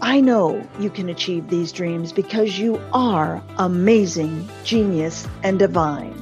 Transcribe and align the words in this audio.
I 0.00 0.20
know 0.20 0.64
you 0.78 0.90
can 0.90 1.08
achieve 1.08 1.48
these 1.48 1.72
dreams 1.72 2.12
because 2.12 2.56
you 2.56 2.80
are 2.92 3.42
amazing, 3.56 4.48
genius, 4.62 5.26
and 5.42 5.58
divine. 5.58 6.14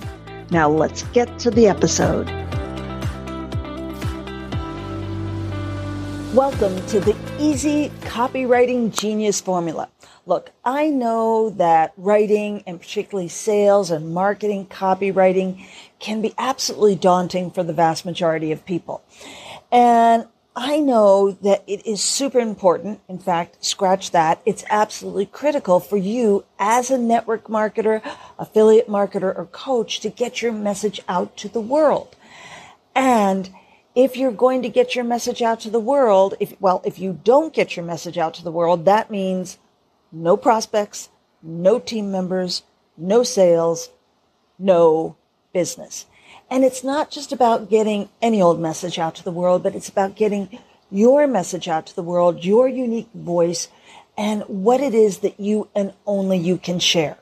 Now 0.50 0.70
let's 0.70 1.02
get 1.02 1.38
to 1.40 1.50
the 1.50 1.66
episode. 1.66 2.26
Welcome 6.34 6.86
to 6.86 7.00
the 7.00 7.14
Easy 7.38 7.90
Copywriting 8.00 8.98
Genius 8.98 9.42
Formula. 9.42 9.90
Look, 10.24 10.52
I 10.64 10.88
know 10.88 11.50
that 11.50 11.92
writing 11.98 12.64
and 12.66 12.80
particularly 12.80 13.28
sales 13.28 13.90
and 13.90 14.14
marketing 14.14 14.68
copywriting 14.68 15.66
can 15.98 16.22
be 16.22 16.32
absolutely 16.38 16.96
daunting 16.96 17.50
for 17.50 17.62
the 17.62 17.74
vast 17.74 18.06
majority 18.06 18.52
of 18.52 18.64
people. 18.64 19.04
And 19.70 20.26
I 20.58 20.80
know 20.80 21.32
that 21.42 21.64
it 21.66 21.86
is 21.86 22.02
super 22.02 22.40
important. 22.40 23.00
In 23.10 23.18
fact, 23.18 23.62
scratch 23.62 24.12
that. 24.12 24.40
It's 24.46 24.64
absolutely 24.70 25.26
critical 25.26 25.80
for 25.80 25.98
you 25.98 26.46
as 26.58 26.90
a 26.90 26.96
network 26.96 27.44
marketer, 27.44 28.00
affiliate 28.38 28.88
marketer, 28.88 29.36
or 29.36 29.44
coach 29.52 30.00
to 30.00 30.08
get 30.08 30.40
your 30.40 30.52
message 30.52 30.98
out 31.08 31.36
to 31.36 31.50
the 31.50 31.60
world. 31.60 32.16
And 32.94 33.50
if 33.94 34.16
you're 34.16 34.32
going 34.32 34.62
to 34.62 34.70
get 34.70 34.94
your 34.94 35.04
message 35.04 35.42
out 35.42 35.60
to 35.60 35.70
the 35.70 35.78
world, 35.78 36.34
if, 36.40 36.58
well, 36.58 36.80
if 36.86 36.98
you 36.98 37.20
don't 37.22 37.52
get 37.52 37.76
your 37.76 37.84
message 37.84 38.16
out 38.16 38.32
to 38.34 38.42
the 38.42 38.50
world, 38.50 38.86
that 38.86 39.10
means 39.10 39.58
no 40.10 40.38
prospects, 40.38 41.10
no 41.42 41.78
team 41.78 42.10
members, 42.10 42.62
no 42.96 43.22
sales, 43.22 43.90
no 44.58 45.16
business. 45.52 46.06
And 46.50 46.64
it's 46.64 46.84
not 46.84 47.10
just 47.10 47.32
about 47.32 47.68
getting 47.68 48.08
any 48.22 48.40
old 48.40 48.60
message 48.60 48.98
out 48.98 49.14
to 49.16 49.24
the 49.24 49.32
world, 49.32 49.62
but 49.62 49.74
it's 49.74 49.88
about 49.88 50.14
getting 50.16 50.58
your 50.90 51.26
message 51.26 51.68
out 51.68 51.86
to 51.86 51.96
the 51.96 52.02
world, 52.02 52.44
your 52.44 52.68
unique 52.68 53.08
voice, 53.14 53.68
and 54.16 54.42
what 54.42 54.80
it 54.80 54.94
is 54.94 55.18
that 55.18 55.38
you 55.40 55.68
and 55.74 55.92
only 56.06 56.38
you 56.38 56.56
can 56.56 56.78
share. 56.78 57.18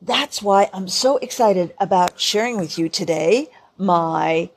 That's 0.00 0.42
why 0.42 0.70
I'm 0.72 0.88
so 0.88 1.18
excited 1.18 1.74
about 1.78 2.18
sharing 2.18 2.58
with 2.58 2.78
you 2.78 2.88
today 2.88 3.48
my 3.76 4.50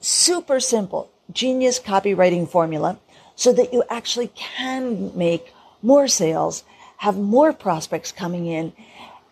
super 0.00 0.60
simple 0.60 1.10
genius 1.32 1.78
copywriting 1.78 2.48
formula 2.48 2.98
so 3.34 3.52
that 3.52 3.72
you 3.72 3.84
actually 3.90 4.28
can 4.28 5.16
make 5.16 5.52
more 5.82 6.08
sales, 6.08 6.64
have 6.98 7.16
more 7.16 7.52
prospects 7.52 8.10
coming 8.10 8.46
in, 8.46 8.72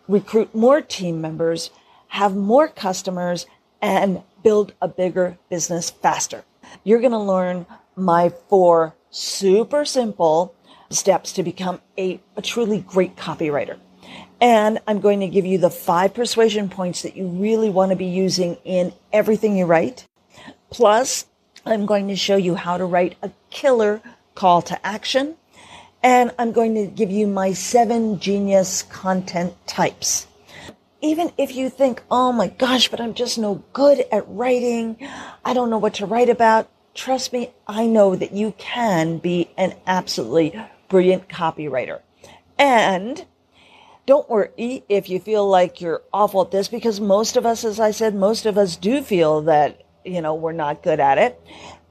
recruit 0.07 0.53
more 0.55 0.81
team 0.81 1.19
members, 1.19 1.69
have 2.09 2.35
more 2.35 2.67
customers, 2.67 3.45
and 3.87 4.21
build 4.43 4.73
a 4.81 4.87
bigger 4.89 5.37
business 5.49 5.89
faster. 5.89 6.43
You're 6.83 6.99
going 6.99 7.13
to 7.13 7.19
learn 7.19 7.65
my 7.95 8.29
four 8.49 8.93
super 9.11 9.85
simple 9.85 10.53
steps 10.89 11.31
to 11.33 11.43
become 11.43 11.79
a, 11.97 12.19
a, 12.35 12.41
truly 12.41 12.79
great 12.79 13.15
copywriter. 13.15 13.77
And 14.41 14.79
I'm 14.87 14.99
going 14.99 15.21
to 15.21 15.27
give 15.27 15.45
you 15.45 15.57
the 15.57 15.69
five 15.69 16.13
persuasion 16.13 16.67
points 16.67 17.01
that 17.03 17.15
you 17.15 17.27
really 17.27 17.69
want 17.69 17.91
to 17.91 17.95
be 17.95 18.05
using 18.05 18.57
in 18.65 18.91
everything 19.13 19.57
you 19.57 19.65
write. 19.65 20.05
Plus, 20.69 21.25
I'm 21.65 21.85
going 21.85 22.09
to 22.09 22.15
show 22.17 22.35
you 22.35 22.55
how 22.55 22.77
to 22.77 22.83
write 22.83 23.15
a 23.23 23.31
killer 23.49 24.01
call 24.35 24.61
to 24.63 24.85
action. 24.85 25.37
And 26.03 26.31
I'm 26.37 26.51
going 26.51 26.75
to 26.75 26.87
give 26.87 27.09
you 27.09 27.25
my 27.25 27.53
seven 27.53 28.19
genius 28.19 28.83
content 28.83 29.53
types 29.65 30.27
even 31.01 31.31
if 31.37 31.55
you 31.55 31.69
think, 31.69 32.01
oh 32.09 32.31
my 32.31 32.47
gosh, 32.47 32.89
but 32.89 32.99
I'm 32.99 33.13
just 33.13 33.37
no 33.37 33.63
good 33.73 34.05
at 34.11 34.27
writing, 34.27 34.97
I 35.45 35.53
don't 35.53 35.69
know 35.69 35.77
what 35.77 35.95
to 35.95 36.05
write 36.05 36.29
about, 36.29 36.69
trust 36.93 37.31
me, 37.33 37.51
I 37.67 37.85
know 37.85 38.15
that 38.15 38.31
you 38.31 38.53
can 38.57 39.19
be 39.19 39.49
an 39.57 39.75
absolutely 39.85 40.59
brilliant 40.89 41.29
copywriter. 41.29 42.01
And 42.57 43.25
don't 44.07 44.29
worry 44.29 44.83
if 44.89 45.09
you 45.09 45.19
feel 45.19 45.47
like 45.47 45.81
you're 45.81 46.01
awful 46.11 46.41
at 46.41 46.51
this, 46.51 46.67
because 46.67 46.99
most 46.99 47.37
of 47.37 47.45
us, 47.45 47.63
as 47.63 47.79
I 47.79 47.91
said, 47.91 48.15
most 48.15 48.45
of 48.45 48.57
us 48.57 48.75
do 48.75 49.03
feel 49.03 49.41
that, 49.43 49.85
you 50.03 50.21
know, 50.21 50.33
we're 50.33 50.53
not 50.53 50.81
good 50.81 50.99
at 50.99 51.17
it. 51.17 51.39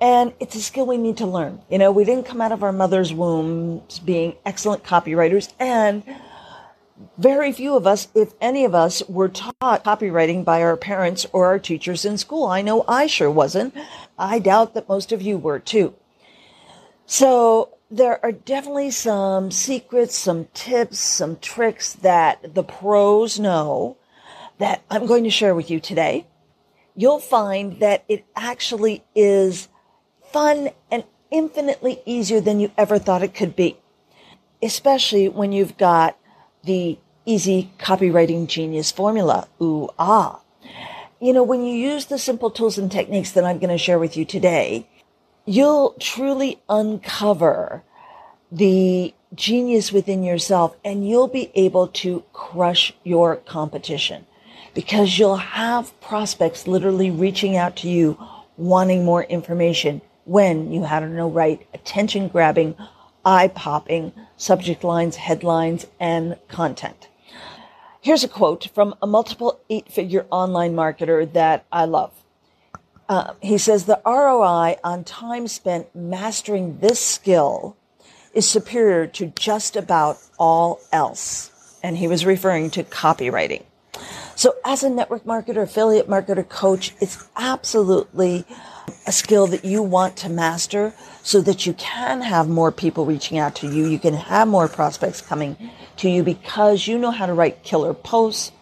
And 0.01 0.35
it's 0.41 0.57
a 0.57 0.61
skill 0.61 0.87
we 0.87 0.99
need 0.99 1.19
to 1.19 1.27
learn. 1.27 1.61
You 1.71 1.79
know, 1.79 1.93
we 1.93 2.05
didn't 2.05 2.27
come 2.27 2.41
out 2.41 2.53
of 2.53 2.63
our 2.63 2.73
mother's 2.73 3.15
womb 3.15 3.83
being 4.05 4.35
excellent 4.45 4.83
copywriters 4.83 5.53
and 5.59 6.03
very 7.19 7.53
few 7.53 7.77
of 7.77 7.87
us, 7.87 8.09
if 8.15 8.33
any 8.41 8.65
of 8.65 8.75
us, 8.75 9.03
were 9.09 9.29
taught 9.29 9.85
copywriting 9.85 10.45
by 10.45 10.63
our 10.63 10.77
parents 10.77 11.27
or 11.33 11.47
our 11.47 11.59
teachers 11.59 12.05
in 12.05 12.19
school. 12.19 12.47
I 12.47 12.63
know 12.63 12.85
I 12.89 13.07
sure 13.07 13.31
wasn't. 13.31 13.75
I 14.19 14.39
doubt 14.39 14.75
that 14.75 14.89
most 14.89 15.13
of 15.13 15.23
you 15.23 15.39
were 15.39 15.59
too. 15.59 15.95
So 17.05 17.77
there 17.91 18.25
are 18.25 18.33
definitely 18.33 18.91
some 18.91 19.51
secrets, 19.51 20.17
some 20.17 20.47
tips, 20.55 20.99
some 20.99 21.37
tricks 21.37 21.93
that 21.95 22.55
the 22.55 22.65
pros 22.65 23.39
know 23.39 23.97
that 24.59 24.83
I'm 24.91 25.07
going 25.07 25.25
to 25.25 25.31
share 25.31 25.55
with 25.55 25.71
you 25.71 25.81
today. 25.81 26.27
You'll 26.97 27.21
find 27.21 27.79
that 27.81 28.05
it 28.09 28.25
actually 28.35 29.05
is 29.15 29.69
fun 30.33 30.71
and 30.91 31.05
infinitely 31.31 32.01
easier 32.07 32.41
than 32.41 32.59
you 32.59 32.73
ever 32.77 32.99
thought 32.99 33.23
it 33.23 33.35
could 33.35 33.55
be, 33.55 33.77
especially 34.63 35.29
when 35.29 35.53
you've 35.53 35.77
got 35.77 36.19
the 36.67 36.99
easy 37.25 37.71
copywriting 37.79 38.47
genius 38.47 38.91
formula. 38.91 39.49
Ooh, 39.61 39.89
ah. 39.99 40.41
You 41.21 41.33
know, 41.33 41.43
when 41.43 41.65
you 41.65 41.75
use 41.75 42.07
the 42.07 42.19
simple 42.19 42.51
tools 42.51 42.77
and 42.77 42.93
techniques 42.93 43.33
that 43.33 43.45
I'm 43.45 43.59
going 43.59 43.71
to 43.71 43.79
share 43.79 43.99
with 43.99 44.17
you 44.17 44.25
today, 44.25 44.87
you'll 45.47 45.95
truly 45.99 46.61
uncover 46.69 47.83
the 48.53 49.15
genius 49.35 49.93
within 49.93 50.23
yourself 50.23 50.77
and 50.85 51.09
you'll 51.09 51.29
be 51.29 51.51
able 51.55 51.89
to 51.89 52.23
crush 52.33 52.93
your 53.03 53.37
competition 53.37 54.27
because 54.75 55.19
you'll 55.19 55.37
have 55.37 55.99
prospects 56.01 56.69
literally 56.69 57.11
reaching 57.11 57.57
out 57.57 57.77
to 57.77 57.89
you 57.89 58.19
wanting 58.57 59.05
more 59.05 59.25
information 59.25 60.01
when 60.25 60.73
you 60.73 60.85
had 60.85 61.09
know 61.11 61.29
right 61.29 61.67
attention 61.75 62.29
grabbing 62.29 62.77
eye 63.25 63.49
popping 63.49 64.13
subject 64.37 64.85
lines, 64.85 65.17
headlines, 65.17 65.87
and 65.99 66.37
content. 66.49 67.09
Here's 68.01 68.23
a 68.23 68.29
quote 68.29 68.69
from 68.75 68.95
a 69.03 69.07
multiple 69.07 69.61
eight 69.69 69.91
figure 69.91 70.27
online 70.31 70.75
marketer 70.75 71.31
that 71.33 71.65
I 71.73 71.87
love. 71.87 72.13
Uh, 73.09 73.35
he 73.41 73.59
says, 73.59 73.85
The 73.85 74.01
ROI 74.05 74.77
on 74.85 75.05
time 75.05 75.49
spent 75.49 75.95
mastering 75.95 76.79
this 76.79 77.01
skill 77.01 77.77
is 78.33 78.49
superior 78.49 79.07
to 79.07 79.33
just 79.37 79.77
about 79.77 80.19
all 80.39 80.81
else. 80.93 81.79
And 81.83 81.97
he 81.97 82.09
was 82.09 82.27
referring 82.27 82.71
to 82.71 82.85
copywriting. 82.85 83.63
So, 84.37 84.55
as 84.67 84.85
a 84.85 84.91
network 84.91 85.25
marketer, 85.25 85.63
affiliate 85.63 86.09
marketer, 86.09 86.47
coach, 86.47 86.95
it's 87.01 87.27
absolutely 87.37 88.45
a 89.07 89.13
skill 89.13 89.47
that 89.47 89.65
you 89.65 89.83
want 89.83 90.17
to 90.19 90.29
master 90.29 90.93
so 91.23 91.41
that 91.41 91.65
you 91.65 91.73
can 91.73 92.21
have 92.21 92.47
more 92.47 92.71
people 92.71 93.07
reaching 93.07 93.39
out 93.39 93.57
to 93.57 93.67
you. 93.67 93.87
You 93.87 93.99
can 93.99 94.13
have 94.13 94.47
more 94.47 94.69
prospects 94.69 95.23
coming 95.23 95.57
to 95.97 96.11
you 96.11 96.23
because 96.23 96.87
you 96.87 96.99
know 96.99 97.11
how 97.11 97.25
to 97.25 97.33
write 97.33 97.63
killer 97.63 97.95
posts, 97.95 98.53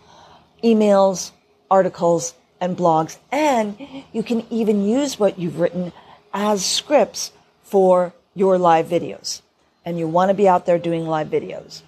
emails, 0.63 1.33
articles, 1.69 2.35
and 2.61 2.77
blogs. 2.77 3.19
And 3.33 3.77
you 4.13 4.23
can 4.23 4.47
even 4.51 4.87
use 4.87 5.19
what 5.19 5.41
you've 5.41 5.59
written 5.59 5.93
as 6.33 6.65
scripts 6.65 7.33
for 7.65 8.15
your 8.35 8.59
live 8.59 8.87
videos. 8.87 9.43
and 9.85 9.99
you 9.99 10.09
want 10.09 10.31
to 10.31 10.35
be 10.35 10.49
out 10.49 10.65
there 10.65 10.79
doing 10.79 11.07
live 11.07 11.29
videos. 11.29 11.83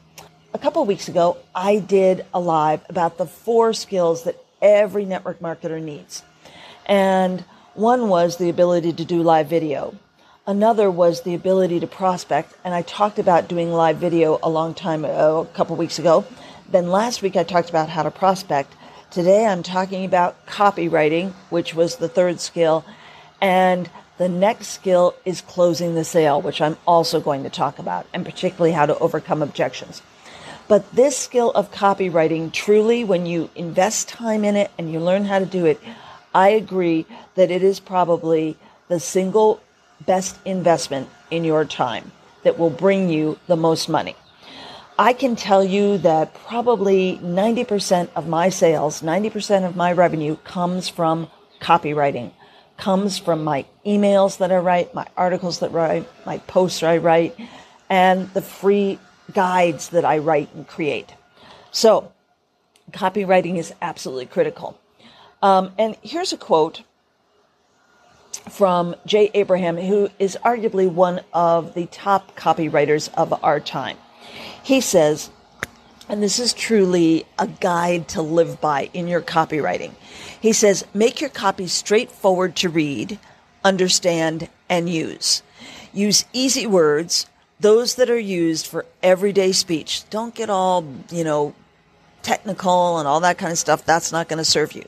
A 0.56 0.58
couple 0.58 0.82
weeks 0.86 1.06
ago, 1.06 1.36
I 1.54 1.80
did 1.80 2.24
a 2.32 2.40
live 2.40 2.80
about 2.88 3.18
the 3.18 3.26
four 3.26 3.74
skills 3.74 4.24
that 4.24 4.42
every 4.62 5.04
network 5.04 5.38
marketer 5.40 5.82
needs. 5.82 6.22
And 6.86 7.44
one 7.74 8.08
was 8.08 8.38
the 8.38 8.48
ability 8.48 8.94
to 8.94 9.04
do 9.04 9.22
live 9.22 9.48
video. 9.48 9.94
Another 10.46 10.90
was 10.90 11.20
the 11.20 11.34
ability 11.34 11.78
to 11.80 11.86
prospect. 11.86 12.54
And 12.64 12.72
I 12.72 12.80
talked 12.80 13.18
about 13.18 13.48
doing 13.48 13.70
live 13.70 13.98
video 13.98 14.38
a 14.42 14.48
long 14.48 14.72
time, 14.72 15.04
uh, 15.04 15.08
a 15.42 15.46
couple 15.52 15.76
weeks 15.76 15.98
ago. 15.98 16.24
Then 16.66 16.90
last 16.90 17.20
week 17.20 17.36
I 17.36 17.42
talked 17.42 17.68
about 17.68 17.90
how 17.90 18.02
to 18.02 18.10
prospect. 18.10 18.72
Today 19.10 19.44
I'm 19.44 19.62
talking 19.62 20.06
about 20.06 20.46
copywriting, 20.46 21.32
which 21.50 21.74
was 21.74 21.96
the 21.96 22.08
third 22.08 22.40
skill. 22.40 22.82
And 23.42 23.90
the 24.16 24.30
next 24.30 24.68
skill 24.68 25.16
is 25.26 25.42
closing 25.42 25.94
the 25.94 26.04
sale, 26.04 26.40
which 26.40 26.62
I'm 26.62 26.78
also 26.86 27.20
going 27.20 27.42
to 27.42 27.50
talk 27.50 27.78
about, 27.78 28.06
and 28.14 28.24
particularly 28.24 28.72
how 28.72 28.86
to 28.86 28.98
overcome 29.00 29.42
objections. 29.42 30.00
But 30.68 30.90
this 30.92 31.16
skill 31.16 31.52
of 31.52 31.70
copywriting, 31.70 32.52
truly, 32.52 33.04
when 33.04 33.24
you 33.24 33.50
invest 33.54 34.08
time 34.08 34.44
in 34.44 34.56
it 34.56 34.70
and 34.78 34.90
you 34.90 34.98
learn 34.98 35.24
how 35.24 35.38
to 35.38 35.46
do 35.46 35.64
it, 35.64 35.80
I 36.34 36.48
agree 36.50 37.06
that 37.36 37.50
it 37.50 37.62
is 37.62 37.78
probably 37.78 38.56
the 38.88 38.98
single 38.98 39.60
best 40.04 40.36
investment 40.44 41.08
in 41.30 41.44
your 41.44 41.64
time 41.64 42.10
that 42.42 42.58
will 42.58 42.70
bring 42.70 43.08
you 43.08 43.38
the 43.46 43.56
most 43.56 43.88
money. 43.88 44.16
I 44.98 45.12
can 45.12 45.36
tell 45.36 45.62
you 45.62 45.98
that 45.98 46.34
probably 46.34 47.18
90% 47.22 48.08
of 48.16 48.28
my 48.28 48.48
sales, 48.48 49.02
90% 49.02 49.66
of 49.66 49.76
my 49.76 49.92
revenue 49.92 50.36
comes 50.36 50.88
from 50.88 51.28
copywriting, 51.60 52.32
comes 52.76 53.18
from 53.18 53.44
my 53.44 53.66
emails 53.84 54.38
that 54.38 54.50
I 54.50 54.56
write, 54.56 54.94
my 54.94 55.06
articles 55.16 55.60
that 55.60 55.70
I 55.70 55.74
write, 55.74 56.08
my 56.24 56.38
posts 56.38 56.80
that 56.80 56.90
I 56.90 56.96
write, 56.96 57.36
and 57.88 58.30
the 58.30 58.42
free 58.42 58.98
guides 59.32 59.88
that 59.90 60.04
I 60.04 60.18
write 60.18 60.52
and 60.54 60.66
create. 60.66 61.14
So, 61.70 62.12
copywriting 62.92 63.56
is 63.56 63.74
absolutely 63.82 64.26
critical. 64.26 64.78
Um, 65.42 65.72
and 65.78 65.96
here's 66.02 66.32
a 66.32 66.36
quote 66.36 66.82
from 68.50 68.94
Jay 69.04 69.30
Abraham, 69.34 69.76
who 69.76 70.10
is 70.18 70.38
arguably 70.44 70.90
one 70.90 71.20
of 71.32 71.74
the 71.74 71.86
top 71.86 72.36
copywriters 72.36 73.12
of 73.14 73.32
our 73.44 73.60
time. 73.60 73.96
He 74.62 74.80
says, 74.80 75.30
and 76.08 76.22
this 76.22 76.38
is 76.38 76.52
truly 76.52 77.26
a 77.38 77.46
guide 77.46 78.08
to 78.08 78.22
live 78.22 78.60
by 78.60 78.90
in 78.92 79.08
your 79.08 79.20
copywriting. 79.20 79.92
He 80.40 80.52
says, 80.52 80.84
make 80.94 81.20
your 81.20 81.30
copy 81.30 81.66
straightforward 81.66 82.54
to 82.56 82.68
read, 82.68 83.18
understand, 83.64 84.48
and 84.68 84.88
use. 84.88 85.42
Use 85.92 86.24
easy 86.32 86.66
words, 86.66 87.26
those 87.60 87.94
that 87.96 88.10
are 88.10 88.18
used 88.18 88.66
for 88.66 88.86
everyday 89.02 89.52
speech. 89.52 90.08
Don't 90.10 90.34
get 90.34 90.50
all, 90.50 90.84
you 91.10 91.24
know, 91.24 91.54
technical 92.22 92.98
and 92.98 93.08
all 93.08 93.20
that 93.20 93.38
kind 93.38 93.52
of 93.52 93.58
stuff. 93.58 93.84
That's 93.84 94.12
not 94.12 94.28
going 94.28 94.38
to 94.38 94.44
serve 94.44 94.72
you. 94.72 94.84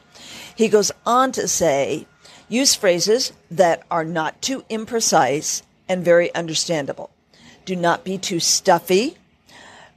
He 0.55 0.69
goes 0.69 0.93
on 1.07 1.33
to 1.33 1.49
say, 1.49 2.07
use 2.49 2.75
phrases 2.75 3.33
that 3.51 3.83
are 3.91 4.05
not 4.05 4.43
too 4.43 4.63
imprecise 4.71 5.63
and 5.89 6.05
very 6.05 6.35
understandable. 6.35 7.11
Do 7.65 7.77
not 7.77 8.05
be 8.05 8.19
too 8.19 8.41
stuffy 8.41 9.17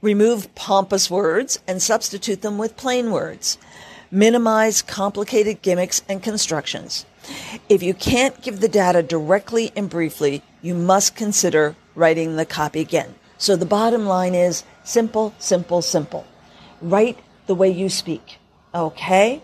Remove 0.02 0.52
pompous 0.56 1.08
words 1.08 1.60
and 1.68 1.80
substitute 1.80 2.42
them 2.42 2.58
with 2.58 2.76
plain 2.76 3.12
words. 3.12 3.56
Minimize 4.10 4.82
complicated 4.82 5.62
gimmicks 5.62 6.02
and 6.08 6.20
constructions. 6.20 7.06
If 7.68 7.84
you 7.84 7.94
can't 7.94 8.42
give 8.42 8.58
the 8.58 8.68
data 8.68 9.04
directly 9.04 9.70
and 9.76 9.88
briefly, 9.88 10.42
you 10.62 10.74
must 10.74 11.16
consider 11.16 11.76
writing 11.94 12.36
the 12.36 12.46
copy 12.46 12.80
again. 12.80 13.14
So 13.36 13.56
the 13.56 13.66
bottom 13.66 14.06
line 14.06 14.34
is 14.34 14.64
simple, 14.84 15.34
simple, 15.38 15.82
simple. 15.82 16.24
Write 16.80 17.18
the 17.46 17.54
way 17.54 17.70
you 17.70 17.88
speak. 17.88 18.38
Okay? 18.74 19.42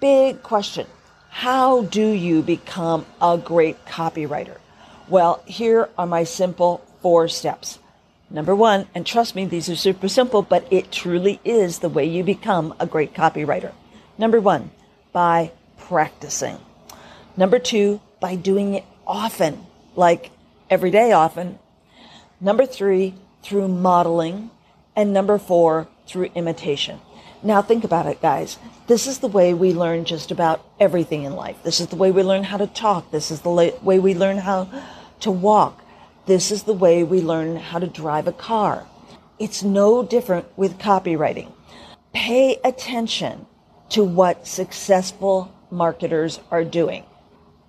Big 0.00 0.42
question. 0.42 0.86
How 1.28 1.82
do 1.82 2.08
you 2.08 2.42
become 2.42 3.06
a 3.20 3.36
great 3.36 3.84
copywriter? 3.84 4.56
Well, 5.08 5.42
here 5.46 5.90
are 5.98 6.06
my 6.06 6.24
simple 6.24 6.82
four 7.02 7.28
steps. 7.28 7.78
Number 8.30 8.56
one, 8.56 8.86
and 8.94 9.04
trust 9.04 9.34
me, 9.36 9.44
these 9.44 9.68
are 9.68 9.76
super 9.76 10.08
simple, 10.08 10.42
but 10.42 10.66
it 10.70 10.90
truly 10.90 11.40
is 11.44 11.80
the 11.80 11.90
way 11.90 12.06
you 12.06 12.24
become 12.24 12.74
a 12.80 12.86
great 12.86 13.12
copywriter. 13.12 13.72
Number 14.16 14.40
one, 14.40 14.70
by 15.12 15.52
practicing. 15.76 16.58
Number 17.36 17.58
two, 17.58 18.00
by 18.20 18.36
doing 18.36 18.74
it 18.74 18.84
often, 19.06 19.66
like 19.96 20.30
every 20.70 20.90
day 20.90 21.12
often. 21.12 21.58
Number 22.40 22.66
three, 22.66 23.14
through 23.42 23.68
modeling. 23.68 24.50
And 24.96 25.12
number 25.12 25.38
four, 25.38 25.88
through 26.06 26.30
imitation. 26.34 27.00
Now 27.42 27.60
think 27.62 27.84
about 27.84 28.06
it, 28.06 28.22
guys. 28.22 28.58
This 28.86 29.06
is 29.06 29.18
the 29.18 29.28
way 29.28 29.52
we 29.52 29.72
learn 29.72 30.04
just 30.04 30.30
about 30.30 30.64
everything 30.78 31.24
in 31.24 31.34
life. 31.34 31.62
This 31.62 31.80
is 31.80 31.88
the 31.88 31.96
way 31.96 32.10
we 32.10 32.22
learn 32.22 32.44
how 32.44 32.56
to 32.56 32.66
talk. 32.66 33.10
This 33.10 33.30
is 33.30 33.40
the 33.40 33.50
way 33.50 33.98
we 33.98 34.14
learn 34.14 34.38
how 34.38 34.68
to 35.20 35.30
walk. 35.30 35.82
This 36.26 36.50
is 36.50 36.62
the 36.62 36.72
way 36.72 37.02
we 37.02 37.20
learn 37.20 37.56
how 37.56 37.78
to 37.78 37.86
drive 37.86 38.26
a 38.26 38.32
car. 38.32 38.86
It's 39.38 39.62
no 39.62 40.02
different 40.02 40.46
with 40.56 40.78
copywriting. 40.78 41.52
Pay 42.14 42.58
attention 42.64 43.46
to 43.90 44.04
what 44.04 44.46
successful 44.46 45.52
marketers 45.70 46.40
are 46.50 46.64
doing. 46.64 47.04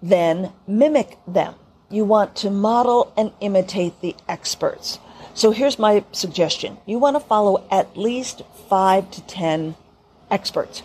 Then 0.01 0.53
mimic 0.68 1.18
them. 1.27 1.56
You 1.90 2.06
want 2.06 2.36
to 2.38 2.50
model 2.50 3.14
and 3.16 3.32
imitate 3.40 4.02
the 4.02 4.16
experts. 4.28 5.00
So 5.34 5.52
here's 5.52 5.78
my 5.78 6.04
suggestion. 6.12 6.78
You 6.86 6.98
want 6.98 7.16
to 7.16 7.20
follow 7.20 7.68
at 7.70 7.98
least 7.98 8.42
five 8.70 9.12
to 9.12 9.22
10 9.22 9.76
experts. 10.32 10.82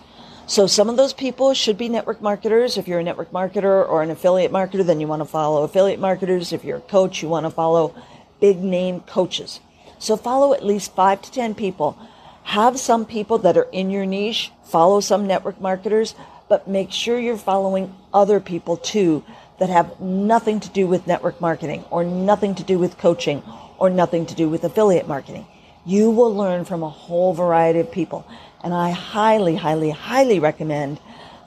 So 0.46 0.66
some 0.66 0.90
of 0.90 0.96
those 0.96 1.12
people 1.12 1.54
should 1.54 1.78
be 1.78 1.88
network 1.88 2.20
marketers. 2.20 2.76
If 2.76 2.88
you're 2.88 2.98
a 2.98 3.04
network 3.04 3.30
marketer 3.30 3.88
or 3.88 4.02
an 4.02 4.10
affiliate 4.10 4.50
marketer, 4.50 4.84
then 4.84 5.00
you 5.00 5.06
want 5.06 5.20
to 5.20 5.26
follow 5.26 5.62
affiliate 5.62 6.00
marketers. 6.00 6.52
If 6.52 6.64
you're 6.64 6.78
a 6.78 6.80
coach, 6.80 7.22
you 7.22 7.28
want 7.28 7.46
to 7.46 7.50
follow 7.50 7.94
big 8.40 8.58
name 8.58 9.00
coaches. 9.02 9.60
So 10.00 10.16
follow 10.16 10.52
at 10.52 10.66
least 10.66 10.94
five 10.96 11.22
to 11.22 11.30
10 11.30 11.54
people. 11.54 11.96
Have 12.42 12.80
some 12.80 13.06
people 13.06 13.38
that 13.38 13.56
are 13.56 13.68
in 13.70 13.90
your 13.90 14.06
niche, 14.06 14.50
follow 14.64 15.00
some 15.00 15.26
network 15.26 15.60
marketers, 15.60 16.16
but 16.48 16.66
make 16.66 16.90
sure 16.90 17.20
you're 17.20 17.36
following 17.36 17.94
other 18.12 18.40
people 18.40 18.76
too 18.76 19.24
that 19.60 19.68
have 19.68 20.00
nothing 20.00 20.58
to 20.58 20.68
do 20.70 20.88
with 20.88 21.06
network 21.06 21.40
marketing 21.40 21.84
or 21.90 22.02
nothing 22.02 22.54
to 22.56 22.64
do 22.64 22.78
with 22.78 22.98
coaching 22.98 23.42
or 23.78 23.90
nothing 23.90 24.26
to 24.26 24.34
do 24.34 24.48
with 24.48 24.64
affiliate 24.64 25.06
marketing. 25.06 25.46
You 25.84 26.10
will 26.10 26.34
learn 26.34 26.64
from 26.64 26.82
a 26.82 26.88
whole 26.88 27.34
variety 27.34 27.78
of 27.78 27.92
people. 27.92 28.26
And 28.64 28.74
I 28.74 28.90
highly, 28.90 29.56
highly, 29.56 29.90
highly 29.90 30.40
recommend 30.40 30.98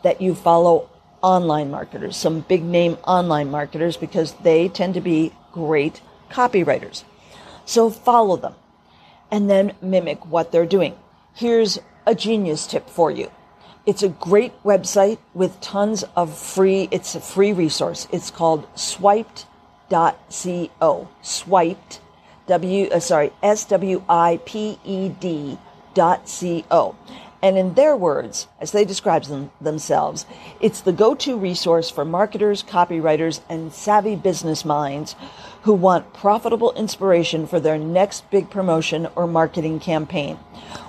that 0.04 0.22
you 0.22 0.36
follow 0.36 0.90
online 1.22 1.72
marketers, 1.72 2.16
some 2.16 2.42
big 2.42 2.64
name 2.64 2.98
online 3.04 3.50
marketers, 3.50 3.98
because 3.98 4.34
they 4.44 4.70
tend 4.70 4.94
to 4.94 5.02
be 5.02 5.34
great 5.52 6.02
copywriters. 6.30 7.04
So 7.66 7.90
follow 7.90 8.38
them 8.38 8.54
and 9.32 9.50
then 9.50 9.74
mimic 9.82 10.26
what 10.28 10.52
they're 10.52 10.68
doing. 10.68 10.96
Here's 11.34 11.80
a 12.06 12.14
genius 12.14 12.68
tip 12.68 12.90
for 12.90 13.10
you. 13.10 13.32
It's 13.86 14.02
a 14.02 14.08
great 14.08 14.54
website 14.64 15.18
with 15.34 15.60
tons 15.60 16.06
of 16.16 16.38
free, 16.38 16.88
it's 16.90 17.16
a 17.16 17.20
free 17.20 17.52
resource. 17.52 18.08
It's 18.14 18.32
called 18.32 18.66
swiped.co. 18.76 19.48
Swiped, 21.22 22.00
W, 22.48 22.88
uh, 22.88 23.00
sorry, 23.02 23.34
S 23.44 23.66
W 23.66 24.02
I 24.08 24.40
P 24.46 24.80
E 24.86 25.10
D 25.10 25.58
dot 25.94 26.26
Co. 26.70 26.96
And 27.44 27.58
in 27.58 27.74
their 27.74 27.98
words, 27.98 28.48
as 28.62 28.72
they 28.72 28.86
describe 28.86 29.26
them, 29.26 29.52
themselves, 29.60 30.26
it's 30.62 30.80
the 30.80 30.94
go-to 30.94 31.38
resource 31.38 31.90
for 31.90 32.06
marketers, 32.06 32.64
copywriters, 32.64 33.42
and 33.50 33.74
savvy 33.74 34.16
business 34.16 34.64
minds 34.64 35.18
who 35.64 35.74
want 35.74 36.14
profitable 36.14 36.72
inspiration 36.72 37.46
for 37.46 37.60
their 37.60 37.78
next 37.78 38.32
big 38.32 38.50
promotion 38.50 39.10
or 39.18 39.28
marketing 39.28 39.82
campaign. 39.82 40.40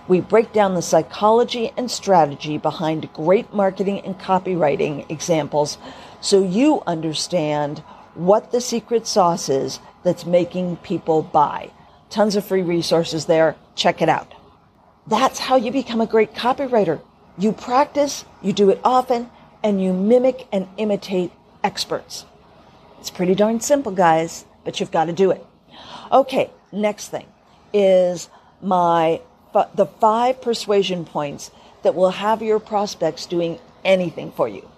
We 0.07 0.21
break 0.21 0.53
down 0.53 0.77
the 0.77 0.83
psychology 0.83 1.73
and 1.77 1.91
strategy 1.91 2.57
behind 2.57 3.13
great 3.13 3.53
marketing 3.53 4.03
and 4.03 4.17
copywriting 4.17 5.11
examples 5.11 5.77
so 6.21 6.41
you 6.41 6.85
understand 6.87 7.81
what 8.15 8.53
the 8.53 8.61
secret 8.61 9.09
sauce 9.09 9.49
is 9.49 9.81
that's 10.05 10.25
making 10.25 10.77
people 10.77 11.21
buy. 11.21 11.73
Tons 12.11 12.37
of 12.37 12.45
free 12.45 12.63
resources 12.63 13.27
there. 13.27 13.57
Check 13.75 14.01
it 14.01 14.09
out. 14.09 14.33
That's 15.07 15.39
how 15.39 15.57
you 15.57 15.71
become 15.71 16.01
a 16.01 16.07
great 16.07 16.35
copywriter. 16.35 17.01
You 17.37 17.53
practice, 17.53 18.25
you 18.43 18.53
do 18.53 18.71
it 18.71 18.81
often, 18.85 19.31
and 19.63 19.83
you 19.83 19.93
mimic 19.93 20.47
and 20.53 20.69
imitate 20.77 21.33
experts. 21.63 22.25
It's 23.01 23.11
pretty 23.11 23.35
darn 23.35 23.61
simple, 23.61 23.93
guys, 23.93 24.45
but 24.65 24.81
you've 24.81 24.91
got 24.91 25.07
to 25.07 25.13
do 25.13 25.31
it. 25.31 25.45
Okay, 26.11 26.51
next 26.73 27.09
thing 27.09 27.27
is 27.73 28.29
my 28.63 29.21
the 29.75 29.87
five 29.87 30.43
persuasion 30.43 31.05
points 31.05 31.51
that 31.83 31.95
will 31.95 32.11
have 32.11 32.43
your 32.43 32.59
prospects 32.59 33.27
doing 33.27 33.59
anything 33.85 34.33
for 34.33 34.49
you. 34.49 34.69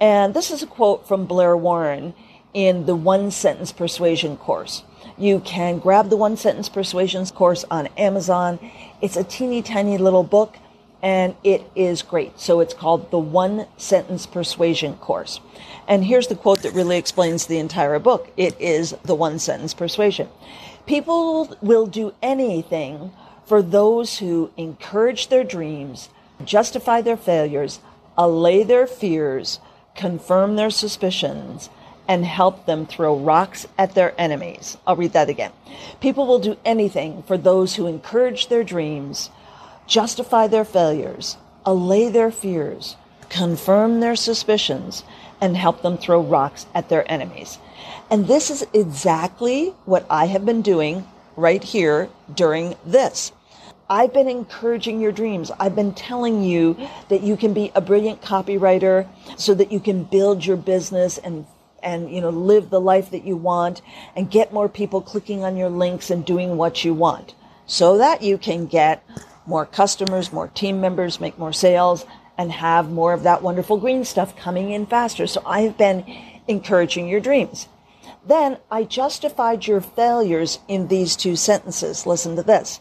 And 0.00 0.34
this 0.34 0.50
is 0.50 0.62
a 0.62 0.66
quote 0.66 1.06
from 1.06 1.26
Blair 1.26 1.56
Warren 1.56 2.14
in 2.52 2.86
the 2.86 2.96
one 2.96 3.30
sentence 3.30 3.72
persuasion 3.72 4.36
course. 4.36 4.82
You 5.18 5.40
can 5.40 5.78
grab 5.78 6.08
the 6.08 6.16
one 6.16 6.36
sentence 6.36 6.68
persuasions 6.68 7.30
course 7.30 7.64
on 7.70 7.88
Amazon. 7.98 8.58
It's 9.00 9.16
a 9.16 9.24
teeny 9.24 9.62
tiny 9.62 9.98
little 9.98 10.22
book 10.22 10.56
and 11.02 11.36
it 11.44 11.62
is 11.74 12.00
great. 12.00 12.40
So 12.40 12.60
it's 12.60 12.72
called 12.72 13.10
the 13.10 13.18
one 13.18 13.66
sentence 13.76 14.24
persuasion 14.24 14.96
course. 14.96 15.38
And 15.86 16.02
here's 16.02 16.28
the 16.28 16.34
quote 16.34 16.62
that 16.62 16.72
really 16.72 16.96
explains 16.96 17.46
the 17.46 17.58
entire 17.58 17.98
book. 17.98 18.30
It 18.38 18.58
is 18.58 18.96
the 19.04 19.14
one 19.14 19.38
sentence 19.38 19.74
persuasion. 19.74 20.28
People 20.86 21.54
will 21.60 21.86
do 21.86 22.14
anything 22.22 23.12
for 23.44 23.60
those 23.60 24.18
who 24.18 24.50
encourage 24.56 25.28
their 25.28 25.44
dreams, 25.44 26.08
justify 26.44 27.02
their 27.02 27.18
failures, 27.18 27.80
allay 28.16 28.62
their 28.62 28.86
fears, 28.86 29.60
confirm 29.94 30.56
their 30.56 30.70
suspicions, 30.70 31.68
and 32.06 32.24
help 32.24 32.66
them 32.66 32.86
throw 32.86 33.16
rocks 33.16 33.66
at 33.78 33.94
their 33.94 34.18
enemies. 34.20 34.76
I'll 34.86 34.96
read 34.96 35.12
that 35.12 35.28
again. 35.28 35.52
People 36.00 36.26
will 36.26 36.38
do 36.38 36.56
anything 36.64 37.22
for 37.22 37.38
those 37.38 37.74
who 37.74 37.86
encourage 37.86 38.48
their 38.48 38.64
dreams, 38.64 39.30
justify 39.86 40.46
their 40.46 40.64
failures, 40.64 41.36
allay 41.64 42.08
their 42.08 42.30
fears, 42.30 42.96
confirm 43.28 44.00
their 44.00 44.16
suspicions, 44.16 45.02
and 45.40 45.56
help 45.56 45.82
them 45.82 45.98
throw 45.98 46.20
rocks 46.20 46.66
at 46.74 46.88
their 46.88 47.10
enemies. 47.10 47.58
And 48.10 48.26
this 48.26 48.50
is 48.50 48.66
exactly 48.72 49.74
what 49.84 50.06
I 50.10 50.26
have 50.26 50.44
been 50.44 50.62
doing 50.62 51.06
right 51.36 51.62
here 51.62 52.08
during 52.34 52.76
this. 52.84 53.32
I've 53.88 54.14
been 54.14 54.28
encouraging 54.28 55.00
your 55.00 55.12
dreams. 55.12 55.50
I've 55.60 55.76
been 55.76 55.92
telling 55.92 56.42
you 56.42 56.76
that 57.08 57.22
you 57.22 57.36
can 57.36 57.52
be 57.52 57.70
a 57.74 57.80
brilliant 57.80 58.22
copywriter 58.22 59.06
so 59.36 59.52
that 59.54 59.70
you 59.70 59.80
can 59.80 60.04
build 60.04 60.44
your 60.46 60.56
business 60.56 61.18
and 61.18 61.46
and 61.84 62.10
you 62.10 62.20
know 62.20 62.30
live 62.30 62.70
the 62.70 62.80
life 62.80 63.10
that 63.10 63.24
you 63.24 63.36
want 63.36 63.82
and 64.16 64.30
get 64.30 64.52
more 64.52 64.68
people 64.68 65.00
clicking 65.00 65.44
on 65.44 65.56
your 65.56 65.68
links 65.68 66.10
and 66.10 66.24
doing 66.24 66.56
what 66.56 66.84
you 66.84 66.94
want 66.94 67.34
so 67.66 67.98
that 67.98 68.22
you 68.22 68.38
can 68.38 68.66
get 68.66 69.02
more 69.46 69.66
customers, 69.66 70.32
more 70.32 70.48
team 70.48 70.80
members, 70.80 71.20
make 71.20 71.38
more 71.38 71.52
sales 71.52 72.04
and 72.36 72.50
have 72.50 72.90
more 72.90 73.12
of 73.12 73.22
that 73.22 73.42
wonderful 73.42 73.76
green 73.76 74.04
stuff 74.04 74.36
coming 74.36 74.70
in 74.70 74.86
faster. 74.86 75.26
So 75.26 75.42
I've 75.46 75.78
been 75.78 76.04
encouraging 76.48 77.08
your 77.08 77.20
dreams. 77.20 77.68
Then 78.26 78.58
I 78.70 78.84
justified 78.84 79.66
your 79.66 79.80
failures 79.80 80.58
in 80.66 80.88
these 80.88 81.14
two 81.14 81.36
sentences. 81.36 82.06
Listen 82.06 82.36
to 82.36 82.42
this. 82.42 82.80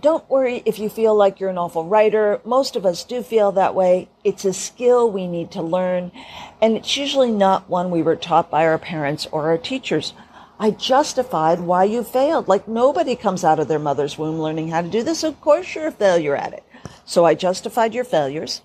Don't 0.00 0.28
worry 0.28 0.62
if 0.66 0.78
you 0.78 0.88
feel 0.88 1.14
like 1.14 1.40
you're 1.40 1.50
an 1.50 1.58
awful 1.58 1.86
writer. 1.86 2.40
Most 2.44 2.76
of 2.76 2.84
us 2.84 3.04
do 3.04 3.22
feel 3.22 3.52
that 3.52 3.74
way. 3.74 4.08
It's 4.24 4.44
a 4.44 4.52
skill 4.52 5.10
we 5.10 5.26
need 5.26 5.50
to 5.52 5.62
learn, 5.62 6.12
and 6.60 6.76
it's 6.76 6.96
usually 6.96 7.30
not 7.30 7.68
one 7.68 7.90
we 7.90 8.02
were 8.02 8.16
taught 8.16 8.50
by 8.50 8.66
our 8.66 8.78
parents 8.78 9.26
or 9.32 9.48
our 9.48 9.58
teachers. 9.58 10.12
I 10.58 10.72
justified 10.72 11.60
why 11.60 11.84
you 11.84 12.04
failed. 12.04 12.46
Like 12.46 12.68
nobody 12.68 13.16
comes 13.16 13.44
out 13.44 13.58
of 13.58 13.68
their 13.68 13.78
mother's 13.78 14.18
womb 14.18 14.38
learning 14.38 14.68
how 14.68 14.82
to 14.82 14.88
do 14.88 15.02
this. 15.02 15.22
Of 15.22 15.40
course 15.40 15.74
you're 15.74 15.86
a 15.86 15.92
failure 15.92 16.36
at 16.36 16.52
it. 16.52 16.64
So 17.06 17.24
I 17.24 17.34
justified 17.34 17.94
your 17.94 18.04
failures. 18.04 18.60